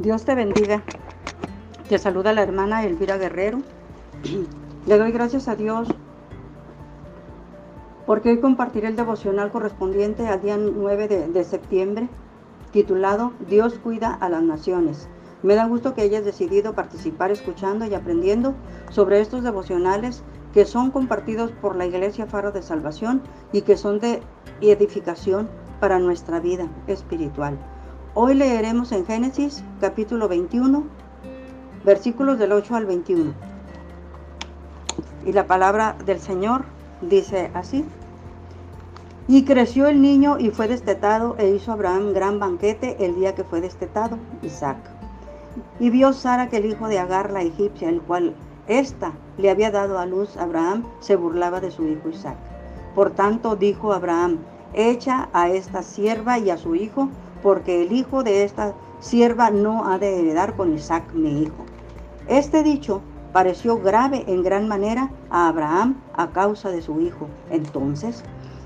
[0.00, 0.82] Dios te bendiga.
[1.90, 3.58] Te saluda la hermana Elvira Guerrero.
[4.86, 5.88] Le doy gracias a Dios
[8.06, 12.08] porque hoy compartiré el devocional correspondiente al día 9 de, de, septiembre,
[12.72, 15.06] titulado Dios cuida a las naciones.
[15.42, 18.54] Me da gusto que hayas decidido participar escuchando y aprendiendo
[18.88, 20.24] sobre estos devocionales
[20.54, 23.20] que son compartidos por la Iglesia Faro de Salvación
[23.52, 24.22] y que son de
[24.62, 27.58] edificación para nuestra vida espiritual.
[28.12, 30.82] Hoy leeremos en Génesis capítulo 21,
[31.84, 33.32] versículos del 8 al 21.
[35.26, 36.64] Y la palabra del Señor
[37.02, 37.84] dice así.
[39.28, 43.44] Y creció el niño y fue destetado e hizo Abraham gran banquete el día que
[43.44, 44.78] fue destetado, Isaac.
[45.78, 48.34] Y vio Sara que el hijo de Agar la egipcia, el cual
[48.66, 52.38] ésta le había dado a luz a Abraham, se burlaba de su hijo Isaac.
[52.96, 54.38] Por tanto dijo Abraham,
[54.74, 57.08] echa a esta sierva y a su hijo,
[57.42, 61.64] porque el hijo de esta sierva no ha de heredar con Isaac mi hijo.
[62.28, 67.28] Este dicho pareció grave en gran manera a Abraham a causa de su hijo.
[67.50, 68.24] Entonces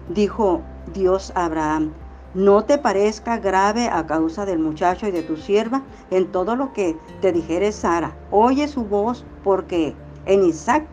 [0.09, 0.61] dijo
[0.93, 1.93] Dios a Abraham,
[2.35, 6.73] no te parezca grave a causa del muchacho y de tu sierva en todo lo
[6.73, 8.17] que te dijere Sara.
[8.31, 9.95] Oye su voz porque
[10.27, 10.87] en Isaac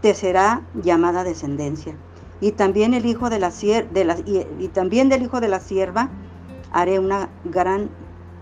[0.00, 1.96] te será llamada descendencia.
[2.40, 4.16] Y de la
[4.58, 6.10] y también del hijo de la sierva
[6.72, 7.88] haré una gran,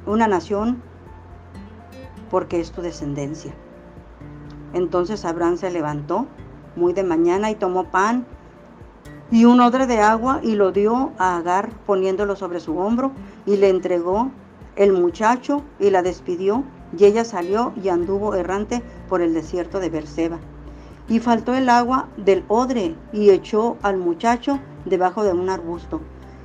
[0.07, 0.83] una nación
[2.31, 3.55] porque es tu descendencia.
[4.73, 6.27] Entonces Abraham se levantó
[6.77, 8.27] muy de mañana y tomó pan
[9.31, 13.13] y un odre de agua y lo dio a Agar poniéndolo sobre su hombro
[13.47, 14.31] y le entregó
[14.77, 16.65] el muchacho y la despidió
[16.97, 20.39] y ella salió y anduvo errante por el desierto de Berseba.
[21.09, 26.01] Y faltó el agua del odre y echó al muchacho debajo de un arbusto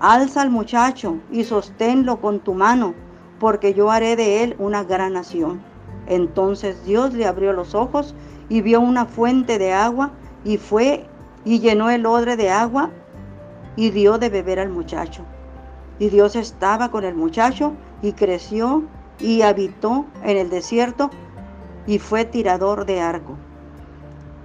[0.00, 2.94] Alza al muchacho y sosténlo con tu mano,
[3.38, 5.62] porque yo haré de él una gran nación.
[6.06, 8.14] Entonces Dios le abrió los ojos
[8.48, 10.10] y vio una fuente de agua
[10.44, 11.06] y fue
[11.44, 12.90] y llenó el odre de agua
[13.76, 15.24] y dio de beber al muchacho.
[15.98, 17.72] Y Dios estaba con el muchacho
[18.02, 18.84] y creció
[19.20, 21.10] y habitó en el desierto
[21.86, 23.36] y fue tirador de arco.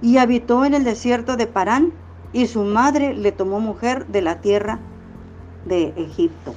[0.00, 1.92] Y habitó en el desierto de Parán
[2.32, 4.78] y su madre le tomó mujer de la tierra
[5.64, 6.54] de Egipto.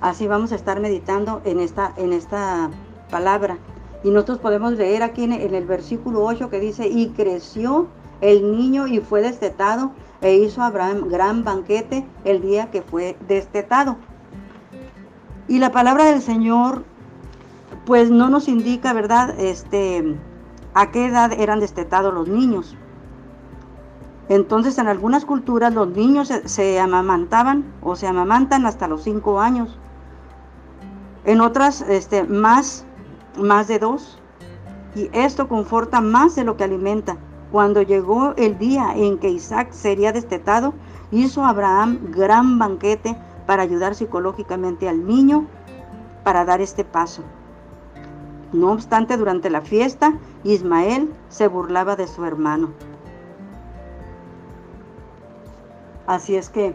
[0.00, 2.70] Así vamos a estar meditando en esta, en esta
[3.10, 3.58] palabra.
[4.04, 7.88] Y nosotros podemos leer aquí en, el versículo 8 que dice, y creció
[8.20, 13.96] el niño y fue destetado e hizo Abraham gran banquete el día que fue destetado.
[15.48, 16.84] Y la palabra del Señor
[17.86, 19.38] pues no nos indica, ¿verdad?
[19.40, 20.16] Este,
[20.74, 22.76] a qué edad eran destetados los niños.
[24.28, 29.78] Entonces en algunas culturas los niños se, amamantaban o se amamantan hasta los cinco años.
[31.24, 32.84] En otras este, más,
[33.38, 34.18] más de dos.
[34.94, 37.16] Y esto conforta más de lo que alimenta.
[37.52, 40.74] Cuando llegó el día en que Isaac sería destetado,
[41.10, 45.46] hizo Abraham gran banquete para ayudar psicológicamente al niño
[46.22, 47.22] para dar este paso.
[48.52, 52.70] No obstante, durante la fiesta, Ismael se burlaba de su hermano.
[56.08, 56.74] Así es que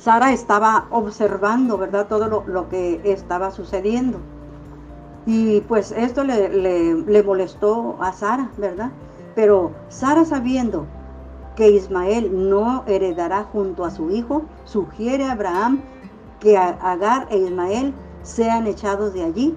[0.00, 2.06] Sara estaba observando, ¿verdad?
[2.08, 4.20] Todo lo, que estaba sucediendo.
[5.26, 6.48] Y pues esto le,
[7.04, 8.90] le, molestó a Sara, ¿verdad?
[9.34, 10.86] Pero Sara sabiendo
[11.56, 15.82] que Ismael no heredará junto a su hijo, sugiere a Abraham
[16.40, 17.92] que Agar e Ismael
[18.22, 19.54] sean echados de allí.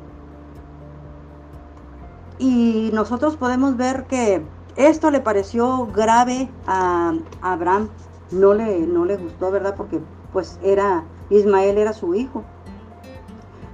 [2.39, 4.43] Y nosotros podemos ver que
[4.79, 7.89] esto le pareció grave a, Abraham,
[8.31, 9.75] no le, no le gustó, ¿verdad?
[9.75, 9.99] Porque
[10.31, 12.45] pues era, Ismael era su hijo.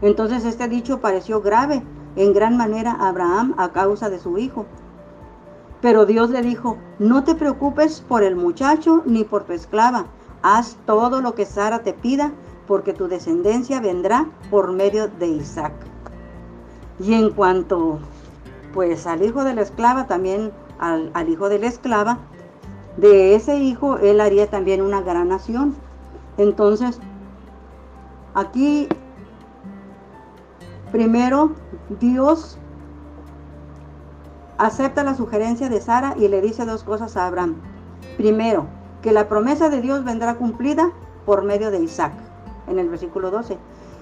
[0.02, 1.84] Entonces este dicho pareció grave
[2.16, 4.66] en gran manera a Abraham a causa de su hijo.
[5.80, 10.08] Pero Dios le dijo, no te preocupes por el muchacho ni por tu esclava,
[10.42, 12.32] haz todo lo que Sara te pida,
[12.66, 15.74] porque tu descendencia vendrá por medio de Isaac.
[17.00, 18.00] Y en cuanto
[18.74, 22.20] pues al hijo de la esclava también al, hijo de la esclava,
[22.98, 25.76] de ese hijo él haría también una gran nación.
[26.38, 27.00] Entonces,
[28.34, 28.88] aquí
[30.96, 31.52] Primero,
[32.00, 32.58] Dios
[34.58, 37.56] acepta la sugerencia de Sara y le dice dos cosas a Abraham.
[38.16, 38.68] Primero,
[39.02, 40.92] que la promesa de Dios vendrá cumplida
[41.26, 42.14] por medio de Isaac,
[42.68, 43.58] en el versículo 12.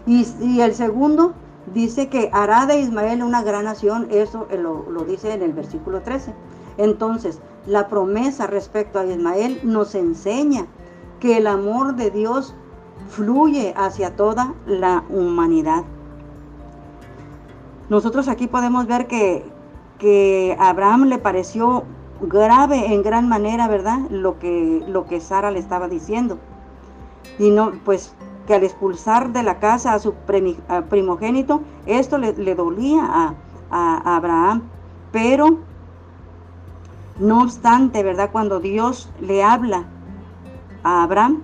[0.05, 1.33] Y, el segundo
[1.73, 6.01] dice que hará de Ismael una gran nación, eso lo, lo dice en el versículo
[6.01, 6.31] 13.
[6.77, 10.65] Entonces, la promesa respecto a Ismael nos enseña
[11.19, 12.55] que el amor de Dios
[13.09, 15.83] fluye hacia toda la humanidad.
[17.89, 19.45] Nosotros aquí podemos ver que,
[19.99, 21.83] que Abraham le pareció
[22.21, 23.99] grave en gran manera, ¿verdad?
[24.09, 26.37] Lo que, lo que Sara le estaba diciendo.
[27.39, 28.15] Y no, pues
[28.47, 30.13] que al expulsar de la casa a su
[30.89, 33.33] primogénito, esto le, dolía a,
[33.71, 34.63] a, Abraham.
[35.11, 35.59] Pero,
[37.19, 38.29] no obstante, ¿verdad?
[38.31, 39.85] Cuando Dios le habla
[40.83, 41.43] a Abraham,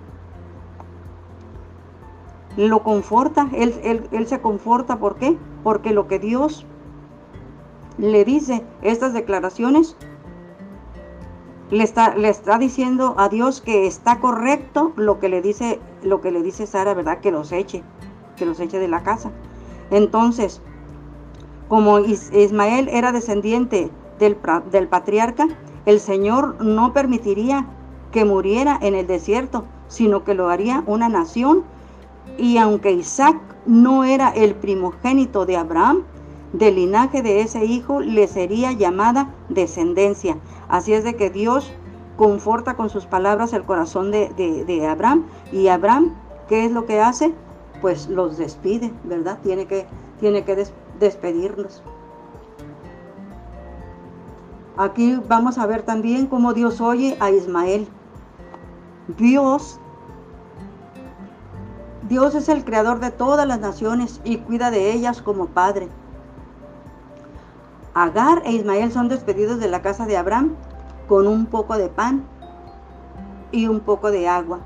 [2.56, 5.38] lo conforta, él, él, él se conforta, ¿por qué?
[5.62, 6.66] Porque lo que Dios
[7.98, 9.96] le dice, estas declaraciones,
[11.70, 16.20] le está, le está diciendo a Dios que está correcto lo que le dice, lo
[16.20, 17.20] que le dice Sara, ¿verdad?
[17.20, 17.84] Que los eche,
[18.36, 19.30] que los eche de la casa.
[19.90, 20.60] Entonces,
[21.68, 23.90] como Ismael era descendiente
[24.20, 25.48] del, patriarca,
[25.86, 27.66] el Señor no permitiría
[28.12, 31.64] que muriera en el desierto, sino que lo haría una nación.
[32.38, 33.36] Y aunque Isaac
[33.66, 36.04] no era el primogénito de Abraham,
[36.52, 40.36] del linaje de ese hijo le sería llamada descendencia.
[40.68, 41.72] Así es de que Dios
[42.16, 45.24] conforta con sus palabras el corazón de, Abraham.
[45.52, 46.14] Y Abraham,
[46.48, 47.32] ¿qué es lo que hace?
[47.80, 49.38] Pues los despide, ¿verdad?
[49.42, 49.86] Tiene que,
[50.18, 50.66] tiene que
[50.98, 51.82] despedirlos.
[54.80, 57.86] Aquí vamos a ver también cómo Dios oye a Ismael.
[59.18, 59.78] Dios
[62.08, 65.90] Dios es el creador de todas las naciones y cuida de ellas como padre.
[67.92, 70.56] Agar e Ismael son despedidos de la casa de Abraham
[71.06, 72.24] con un poco de pan
[73.52, 74.60] y un poco de agua.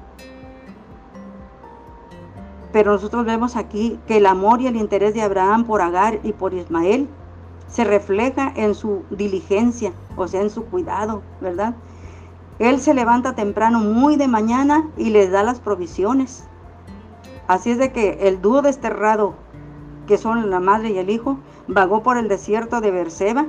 [2.71, 6.33] Pero nosotros vemos aquí que el amor y el interés de Abraham por Agar y
[6.33, 7.09] por Ismael
[7.75, 11.75] se refleja en su diligencia, o sea, en su cuidado, ¿verdad?
[12.61, 16.45] Él se levanta temprano, muy de mañana, y les da las provisiones.
[17.49, 19.35] Así es de que el dúo desterrado,
[20.07, 23.47] que son la madre y el hijo, vagó por el desierto de Berseba,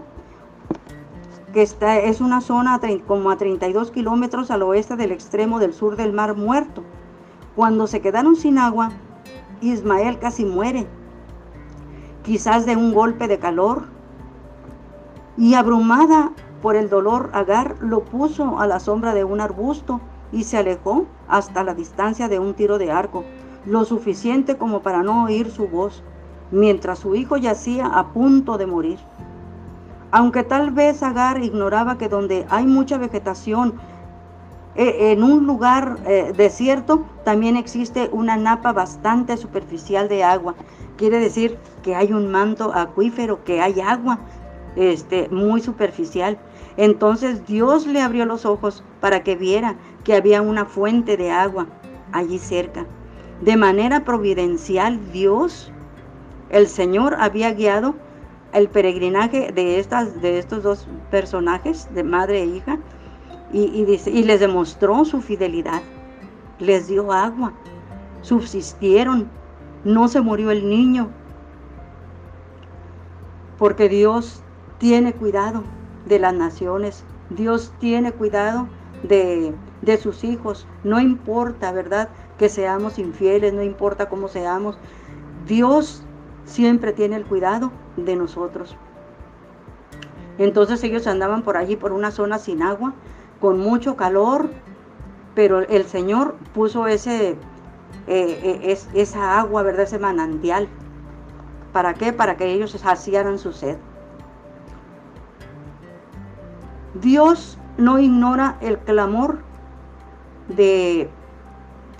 [1.54, 5.98] que está, es una zona como a 32 kilómetros al oeste del extremo del sur
[5.98, 6.81] del Mar Muerto.
[7.56, 8.89] Cuando se quedaron sin agua,
[9.62, 10.88] Ismael casi muere,
[12.24, 13.94] quizás de un golpe de calor.
[15.37, 20.01] Y abrumada por el dolor, Agar lo puso a la sombra de un arbusto
[20.31, 23.23] y se alejó hasta la distancia de un tiro de arco,
[23.65, 26.03] lo suficiente como para no oír su voz
[26.51, 28.99] mientras su hijo yacía a punto de morir.
[30.11, 33.75] Aunque tal vez Agar ignoraba que donde hay mucha vegetación,
[34.75, 40.55] eh, en un lugar eh, desierto también existe una napa bastante superficial de agua.
[40.97, 44.19] Quiere decir que hay un manto acuífero, que hay agua
[44.75, 46.38] este, muy superficial.
[46.77, 51.68] Entonces Dios le abrió los ojos para que viera que había una fuente de agua
[52.12, 52.86] allí cerca.
[53.42, 55.71] De manera providencial Dios
[56.49, 57.95] el Señor había guiado
[58.54, 62.80] el peregrinaje de, estas, de estos dos personajes, de madre e hija,
[63.52, 63.85] y,
[64.23, 65.81] les demostró su fidelidad.
[66.59, 67.54] Les dio agua,
[68.21, 69.30] subsistieron,
[69.83, 71.09] no se murió el niño,
[73.57, 74.42] porque Dios
[74.77, 75.63] tiene cuidado
[76.05, 78.67] de las naciones, Dios tiene cuidado
[79.03, 82.09] de, de, sus hijos, no importa, ¿verdad?
[82.37, 84.77] Que seamos infieles, no importa cómo seamos,
[85.47, 86.03] Dios
[86.45, 88.75] siempre tiene el cuidado de nosotros.
[90.37, 92.94] Entonces ellos andaban por allí, por una zona sin agua,
[93.39, 94.49] con mucho calor,
[95.33, 97.37] pero el Señor puso ese, eh,
[98.07, 99.83] eh, esa agua, ¿verdad?
[99.83, 100.67] Ese manantial.
[101.73, 102.13] ¿Para qué?
[102.13, 103.77] Para que ellos saciaran su sed.
[107.02, 109.40] Dios no ignora el clamor
[110.47, 111.09] de,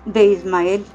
[0.06, 0.86] de Ismael.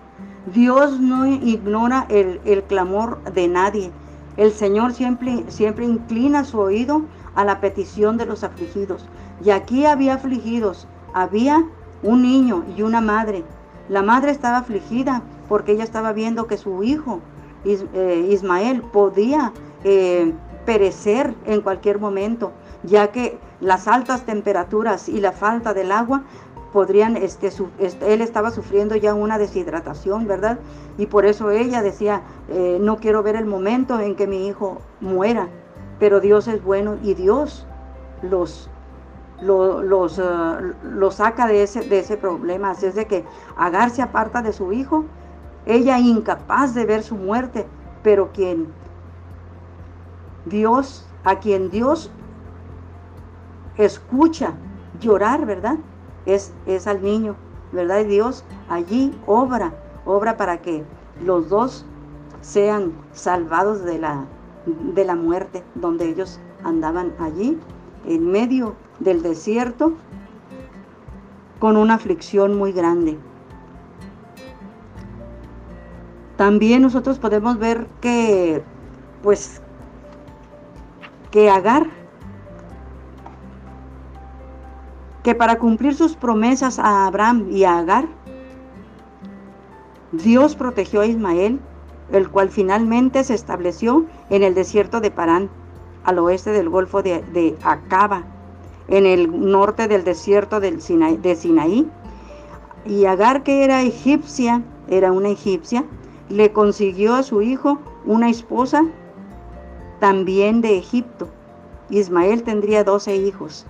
[0.55, 3.91] Dios no ignora el, clamor de nadie.
[4.37, 7.03] El Señor siempre, siempre inclina su oído
[7.35, 9.07] a la petición de los afligidos.
[9.45, 10.87] Y aquí había afligidos.
[11.13, 11.63] Había
[12.03, 13.45] un niño y una madre.
[13.89, 17.21] La madre estaba afligida porque ella estaba viendo que su hijo
[17.65, 19.53] eh, Ismael podía
[19.85, 20.33] eh,
[20.65, 22.53] perecer en cualquier momento,
[22.83, 26.23] ya que las altas temperaturas y la falta del agua
[26.73, 27.51] podrían, este,
[28.01, 30.59] él estaba sufriendo ya una deshidratación, ¿verdad?
[30.99, 34.81] Y por eso ella decía, eh, no quiero ver el momento en que mi hijo
[35.01, 35.49] muera,
[35.99, 37.67] pero Dios es bueno y Dios
[38.23, 38.71] los,
[39.41, 42.71] los, uh, saca de ese, de ese problema.
[42.71, 43.25] Así es de que
[43.57, 45.05] Agar se aparta de su hijo,
[45.67, 47.67] ella incapaz de ver su muerte,
[48.03, 48.69] pero quien
[50.47, 52.11] Dios, a quien Dios
[53.77, 54.55] escucha
[55.01, 55.79] llorar, ¿verdad?
[56.27, 57.37] Es, es al niño,
[57.73, 58.01] ¿verdad?
[58.01, 59.73] Y Dios allí obra,
[60.05, 60.85] obra para que
[61.25, 61.85] los dos
[62.41, 64.25] sean salvados de la,
[64.67, 67.59] de la muerte, donde ellos andaban allí,
[68.07, 69.93] en medio del desierto,
[71.59, 73.19] con una aflicción muy grande.
[76.37, 78.63] También nosotros podemos ver que,
[79.23, 79.61] pues,
[81.31, 82.00] que Agar
[85.23, 88.09] que para cumplir sus promesas a Abraham y a Agar,
[90.13, 91.61] Dios protegió a Ismael,
[92.11, 95.51] el cual finalmente se estableció en el desierto de Parán,
[96.05, 98.25] al oeste del Golfo de, Acaba,
[98.89, 101.89] en el norte del desierto del de Sinaí.
[102.87, 105.85] Y Agar, que era egipcia, era una egipcia,
[106.29, 108.85] le consiguió a su hijo una esposa
[110.01, 111.29] también de Egipto.
[111.91, 113.67] Ismael tendría doce hijos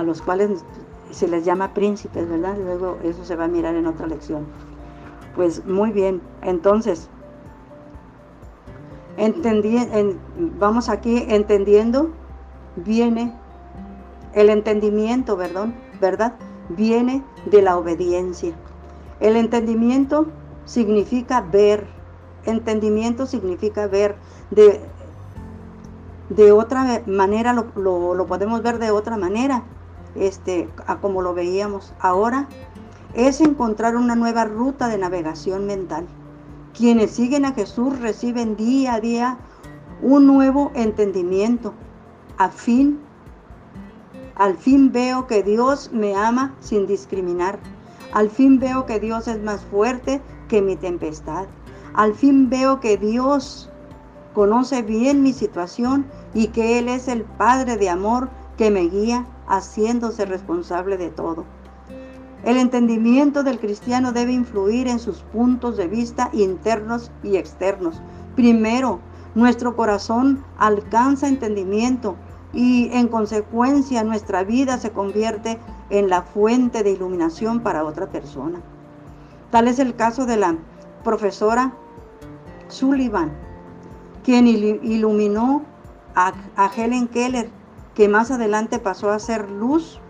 [0.00, 0.64] a los cuales
[1.10, 2.56] se les llama príncipes, ¿verdad?
[2.58, 4.46] Luego eso se va a mirar en otra lección.
[5.36, 7.08] Pues muy bien, entonces,
[9.16, 9.76] entendí,
[10.58, 12.10] vamos aquí entendiendo,
[12.76, 13.34] viene
[14.32, 15.68] el entendimiento, ¿verdad?
[16.00, 16.34] ¿verdad?
[16.70, 18.54] Viene de la obediencia.
[19.20, 20.26] El entendimiento
[20.64, 21.86] significa ver,
[22.46, 24.16] entendimiento significa ver,
[24.50, 24.80] de,
[26.30, 29.64] de otra manera lo, lo podemos ver de otra manera
[30.14, 30.68] este,
[31.00, 32.48] como lo veíamos ahora,
[33.14, 36.06] es encontrar una nueva ruta de navegación mental.
[36.76, 39.38] Quienes siguen a Jesús reciben día a día
[40.02, 41.74] un nuevo entendimiento.
[42.38, 43.00] A fin,
[44.36, 47.58] al fin veo que Dios me ama sin discriminar.
[48.12, 51.46] Al fin veo que Dios es más fuerte que mi tempestad.
[51.92, 53.68] Al fin veo que Dios
[54.32, 59.26] conoce bien mi situación y que Él es el Padre de amor que me guía
[59.50, 61.44] haciéndose responsable de todo.
[62.42, 68.00] El entendimiento del cristiano debe influir en sus puntos de vista internos y externos.
[68.34, 69.00] Primero,
[69.34, 72.16] nuestro corazón alcanza entendimiento
[72.54, 75.58] y en consecuencia nuestra vida se convierte
[75.90, 78.60] en la fuente de iluminación para otra persona.
[79.50, 80.56] Tal es el caso de la
[81.04, 81.74] profesora
[82.68, 83.32] Sullivan,
[84.24, 85.62] quien iluminó
[86.14, 86.32] a,
[86.76, 87.50] Helen Keller
[88.00, 90.00] que más adelante pasó a ser luz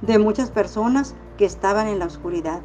[0.00, 2.62] de muchas personas que estaban en la oscuridad.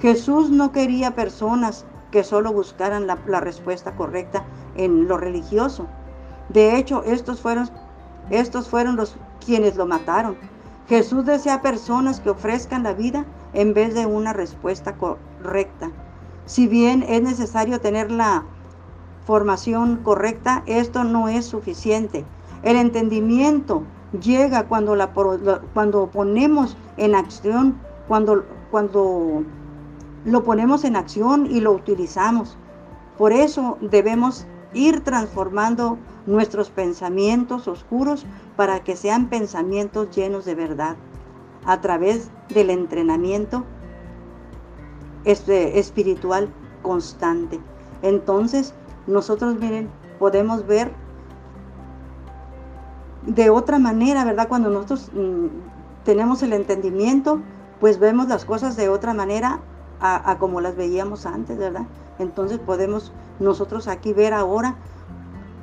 [0.00, 5.86] Jesús no quería personas que solo buscaran la, respuesta correcta en lo religioso.
[6.48, 7.70] De hecho, estos fueron,
[8.30, 10.36] estos fueron los quienes lo mataron.
[10.88, 15.92] Jesús desea personas que ofrezcan la vida en vez de una respuesta correcta.
[16.46, 18.42] Si bien es necesario tener la
[19.24, 22.24] formación correcta, esto no es suficiente.
[22.66, 23.84] El entendimiento
[24.20, 25.12] llega cuando, la,
[25.72, 29.44] cuando ponemos en acción, cuando, cuando
[30.24, 32.58] lo ponemos en acción y lo utilizamos.
[33.18, 35.96] Por eso debemos ir transformando
[36.26, 40.96] nuestros pensamientos oscuros para que sean pensamientos llenos de verdad
[41.66, 43.62] a través del entrenamiento
[45.22, 46.48] este, espiritual
[46.82, 47.60] constante.
[48.02, 48.74] Entonces,
[49.06, 51.05] nosotros miren, podemos ver
[53.36, 54.48] de otra manera, ¿verdad?
[54.48, 55.46] Cuando nosotros mm,
[56.04, 57.40] tenemos el entendimiento,
[57.80, 59.60] pues vemos las cosas de otra manera
[60.00, 61.86] a, como las veíamos antes, ¿verdad?
[62.18, 64.74] Entonces podemos nosotros aquí ver ahora,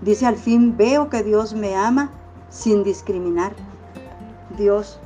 [0.02, 2.12] dice al fin, veo que Dios me ama
[2.50, 3.54] sin discriminar.
[4.58, 5.00] Dios,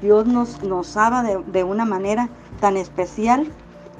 [0.00, 2.28] Dios nos, nos ama de, de una manera
[2.60, 3.50] tan especial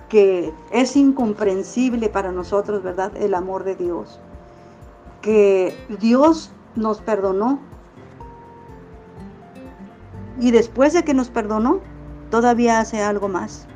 [0.08, 3.14] que es incomprensible para nosotros, ¿verdad?
[3.16, 4.20] El amor de Dios.
[5.20, 7.58] Que Dios nos perdonó.
[10.40, 11.80] Y después de que nos perdonó,
[12.30, 13.66] todavía hace algo más.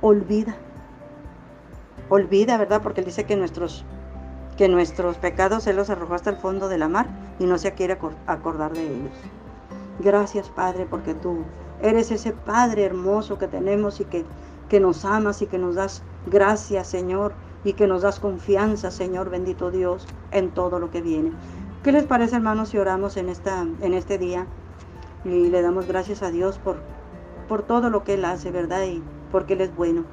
[0.00, 0.56] Olvida.
[2.10, 2.82] Olvida, ¿verdad?
[2.82, 3.84] Porque él dice que nuestros,
[4.56, 7.06] que nuestros pecados Él los arrojó hasta el fondo de la mar
[7.38, 9.12] y no se quiere acordar de ellos.
[10.00, 11.38] Gracias, Padre, porque tú
[11.82, 14.24] eres ese Padre hermoso que tenemos y que,
[14.68, 17.32] que nos amas y que nos das gracias, Señor,
[17.64, 21.32] y que nos das confianza, Señor, bendito Dios, en todo lo que viene.
[21.82, 24.46] ¿Qué les parece, hermanos, si oramos en, esta, en este día?
[25.24, 26.76] Y le damos gracias a Dios por,
[27.48, 28.84] por todo lo que Él hace, ¿verdad?
[28.84, 30.04] Y porque Él es bueno.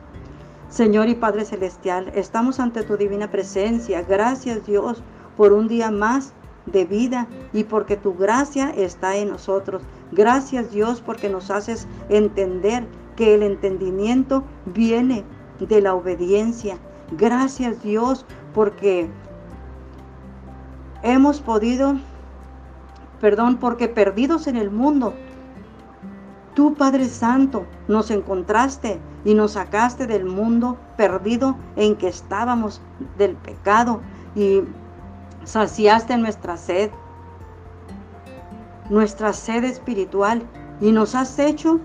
[0.70, 4.03] Señor y Padre Celestial, estamos ante tu divina presencia.
[4.03, 5.03] Gracias Dios
[5.36, 6.34] por un día más
[6.65, 9.84] de vida y porque tu gracia está en nosotros.
[10.12, 15.25] Gracias Dios porque nos haces entender que el entendimiento viene
[15.60, 16.77] de la obediencia.
[17.18, 19.10] Gracias Dios porque
[21.03, 21.96] hemos podido,
[23.22, 25.13] perdón, porque perdidos en el mundo,
[26.56, 32.82] tú Padre Santo nos encontraste y nos sacaste del mundo perdido en que estábamos
[33.20, 34.01] del pecado
[34.36, 34.63] y
[35.44, 36.90] saciaste nuestra sed,
[38.90, 40.42] nuestra sed espiritual
[40.82, 41.80] y nos has hecho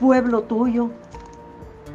[0.00, 0.90] pueblo tuyo,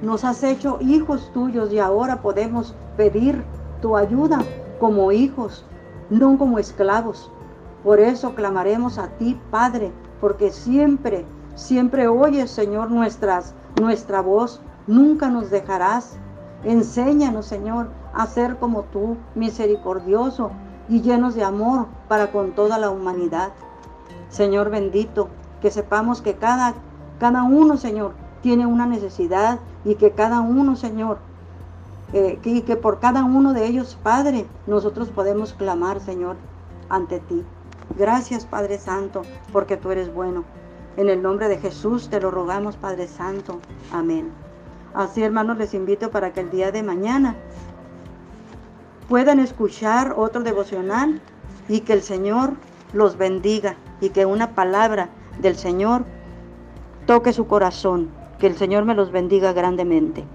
[0.03, 3.44] nos has hecho hijos tuyos y ahora podemos pedir
[3.82, 4.44] tu ayuda
[4.80, 5.65] como hijos,
[6.12, 7.32] no como esclavos.
[7.84, 11.25] Por eso clamaremos a ti, Padre, porque siempre,
[11.56, 14.62] siempre oyes, Señor, nuestras, nuestra voz.
[14.88, 16.18] Nunca nos dejarás.
[16.63, 20.52] Enséñanos, Señor, a ser como tú, misericordioso
[20.88, 23.52] y llenos de amor para con toda la humanidad.
[24.30, 25.28] Señor bendito,
[25.62, 26.74] que sepamos que cada,
[27.20, 31.18] cada uno, Señor, tiene una necesidad y que cada uno, Señor,
[32.13, 36.36] eh, y que por cada uno de ellos, Padre, nosotros podemos clamar, Señor,
[36.90, 37.44] ante ti.
[37.98, 39.22] Gracias, Padre Santo,
[39.52, 40.44] porque tú eres bueno.
[40.98, 43.60] En el nombre de Jesús te lo rogamos, Padre Santo.
[43.92, 44.32] Amén.
[44.94, 47.36] Así, hermanos, les invito para que el día de mañana
[49.10, 51.22] puedan escuchar otro devocional
[51.68, 52.54] y que el Señor
[52.94, 55.10] los bendiga y que una palabra
[55.40, 56.06] del Señor
[57.06, 58.10] toque su corazón.
[58.40, 60.26] Que el Señor me los bendiga grandemente.